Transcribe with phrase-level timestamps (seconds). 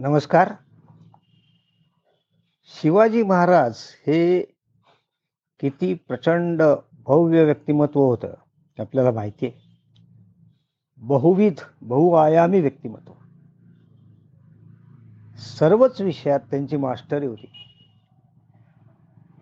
[0.00, 0.52] नमस्कार.
[2.64, 3.76] शिवाजी महाराज
[4.06, 4.40] हे
[5.60, 9.78] किती प्रचंड भव्य व्यक्तिमत्व होतं हे आपल्याला माहिती आहे.
[10.96, 13.12] बहुविध बहुआयामी व्यक्तिमत्व.
[15.38, 17.50] सर्वच विषयात त्यांची मास्टरी होती.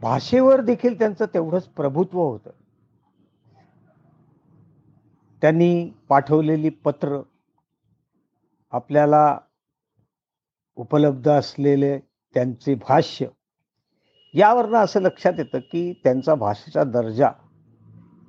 [0.00, 2.50] भाषेवर देखील त्यांचं तेवढंच प्रभुत्व होतं.
[5.40, 7.22] त्यांनी पाठवलेली पत्र
[8.70, 9.38] आपल्याला
[10.76, 11.98] उपलब्ध असलेले
[12.34, 13.26] त्यांचे भाष्य.
[14.34, 17.30] यावरनं असं लक्षात येतं की त्यांचा भाषेचा दर्जा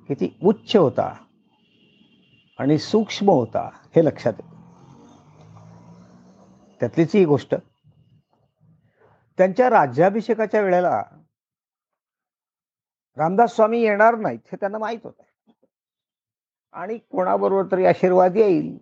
[0.08, 1.24] किती उच्च होता
[2.58, 4.56] आणि सूक्ष्म होता हे लक्षात येतं.
[6.80, 7.54] त्यातलीच ही गोष्ट.
[9.38, 11.02] त्यांच्या राज्याभिषेकाच्या वेळेला
[13.16, 15.22] रामदास स्वामी येणार नाहीत हे त्यांना माहीत होतं.
[16.72, 18.78] आणि कोणाबरोबर तरी आशीर्वाद येईल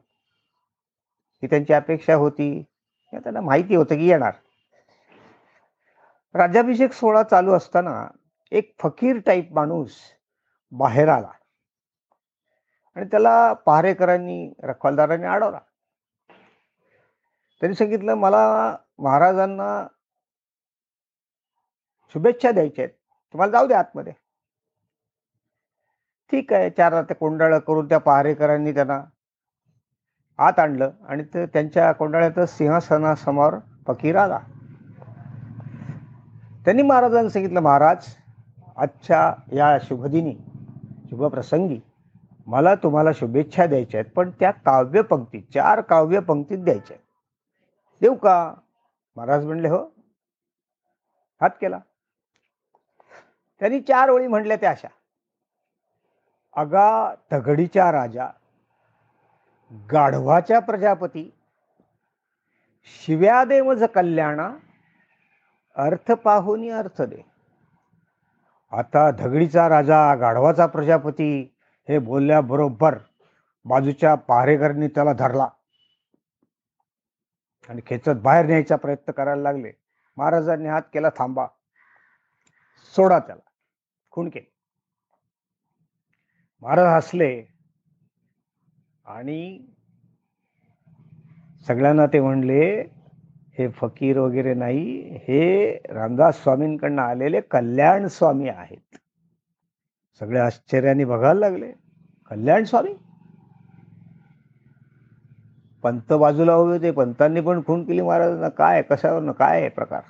[1.43, 2.65] ही त्यांची अपेक्षा होती.
[3.11, 4.35] किंवा त्यांना माहिती होतं की येणार.
[6.35, 8.09] राज्याभिषेक सोहळा चालू असताना
[8.51, 9.97] एक फकीर टाईप माणूस
[10.71, 11.31] बाहेर आला.
[12.95, 15.59] आणि त्याला पहारेकरांनी रखवालदारांनी अडवला.
[17.61, 19.87] त्यांनी सांगितलं मला महाराजांना
[22.15, 22.95] शुभेच्छा द्यायच्या आहेत.
[23.33, 24.13] तुम्हाला जाऊ द्या आतमध्ये.
[26.31, 29.05] ठीक आहे चार रात्र कोंडाळं करून त्या पहारेकरांनी त्यांना
[30.39, 33.55] आत आणलं आणि ते त्यांच्या कोंडाळ्यातच सिंहासनासमोर
[33.87, 34.39] फकीर आला.
[36.65, 38.07] त्यांनी महाराजांना सांगितलं महाराज
[38.77, 40.37] आजच्या या शुभदिनी
[41.11, 41.81] शुभप्रसंगी
[42.47, 47.05] मला तुम्हाला शुभेच्छा द्यायच्या आहेत पण त्या काव्यपंक्ती चार काव्यपंक्तीत द्यायच्या आहेत.
[48.01, 48.55] देऊ का?
[49.17, 49.79] महाराज म्हणले हो.
[51.41, 51.79] हात केला.
[53.61, 54.89] त्यांनी चार ओळी म्हणल्या त्या अशा.
[56.57, 58.29] अगा दगडीच्या राजा
[59.73, 61.35] गाढवाच्या प्रजापती
[62.85, 64.57] शिव्या दे कल्याणा
[65.77, 67.23] अर्थ पाहुनी अर्थ दे.
[68.73, 71.57] आता धगडीचा राजा गाढवाचा प्रजापती
[71.89, 72.99] हे बोलल्याबरोबर
[73.65, 75.49] बाजूच्या पहारेकरांनी त्याला धरला.
[77.69, 79.73] आणि खेचत बाहेर न्यायचा प्रयत्न करायला लागले.
[80.17, 81.47] महाराजांनी हात केला थांबा.
[82.97, 83.51] सोडा त्याला.
[84.11, 84.53] खून केली.
[86.63, 87.56] महाराज हसले.
[89.07, 89.59] आणि
[91.67, 92.63] सगळ्यांना ते म्हणले
[93.59, 98.97] हे फकीर वगैरे नाही हे रामदास स्वामींकडनं आलेले कल्याण स्वामी आहेत.
[100.21, 101.73] सगळे आश्चर्याने बघायला लागले
[102.31, 102.95] कल्याण स्वामी?
[105.83, 108.49] पंत बाजूला उभे होते पंतांनी पण खून केली महाराजांना.
[108.49, 110.01] काय कशावर काय आहे प्रकार?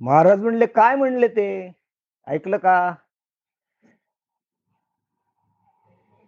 [0.00, 1.72] महाराज म्हणले काय म्हणले ते?
[2.26, 2.94] ऐकलं का?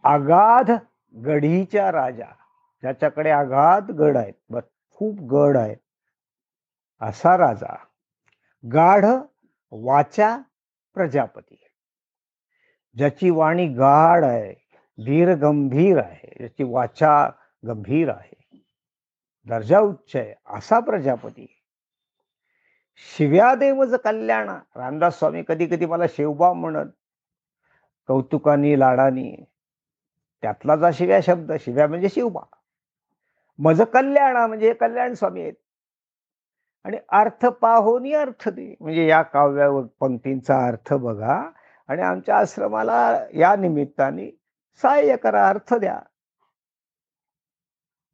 [0.06, 0.70] आगाध
[1.14, 2.34] गढीच्या राजा.
[2.80, 4.34] ज्याच्याकडे आघात गड आहेत.
[4.48, 5.76] बर खूप गड आहेत.
[7.00, 7.76] असा राजा.
[8.72, 9.04] गाढ
[9.70, 10.38] वाचा
[10.94, 11.66] प्रजापती.
[12.96, 14.52] ज्याची वाणी गाढ आहे
[15.04, 17.30] धीर गंभीर आहे ज्याची वाचा
[17.66, 18.62] गंभीर आहे.
[19.46, 21.46] दर्जा उच्च आहे असा प्रजापती.
[22.96, 24.58] शिव्या कल्याण कल्याणा.
[24.76, 26.90] रामदास स्वामी कधी कधी मला शेवबा म्हणत
[28.06, 29.44] कौतुकानी लाडानी
[30.46, 32.40] त्यातला जा शिव्या शब्द शिव्या म्हणजे शिवबा.
[33.58, 35.52] मज कल्याणा म्हणजे कल्याण स्वामी आहेत.
[36.84, 38.74] आणि अर्थ पाहोनी अर्थ दे.
[38.80, 41.50] म्हणजे या काव्या पंक्तींचा अर्थ बघा
[41.88, 44.40] आणि आमच्या आश्रमाला या निमित्ताने
[44.82, 46.00] सहाय्य करा अर्थ द्या.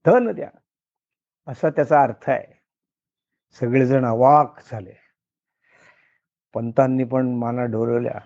[0.06, 0.50] धन द्या.
[1.48, 2.60] असा त्याचा अर्थ आहे.
[3.60, 4.92] सगळेजण अवाक झाले.
[6.54, 8.21] पंतांनी पण माना डोलवल्या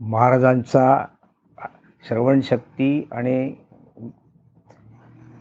[0.00, 1.04] महाराजांचा
[2.08, 3.54] श्रवणशक्ती आणि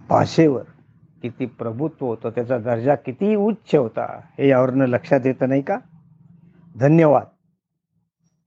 [0.10, 0.64] भाषेवर
[1.22, 5.78] किती प्रभुत्व होतं त्याचा दर्जा किती उच्च होता हे यावरनं लक्षात येतं नाही का?
[6.76, 7.24] धन्यवाद.